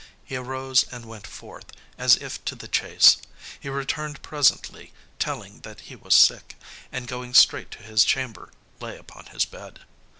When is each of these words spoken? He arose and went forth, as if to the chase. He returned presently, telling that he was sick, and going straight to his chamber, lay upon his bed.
He 0.25 0.35
arose 0.35 0.87
and 0.91 1.05
went 1.05 1.27
forth, 1.27 1.65
as 1.95 2.15
if 2.15 2.43
to 2.45 2.55
the 2.55 2.67
chase. 2.67 3.17
He 3.59 3.69
returned 3.69 4.23
presently, 4.23 4.93
telling 5.19 5.59
that 5.59 5.81
he 5.81 5.95
was 5.95 6.15
sick, 6.15 6.55
and 6.91 7.07
going 7.07 7.35
straight 7.35 7.69
to 7.69 7.83
his 7.83 8.03
chamber, 8.03 8.49
lay 8.79 8.97
upon 8.97 9.27
his 9.27 9.45
bed. 9.45 9.81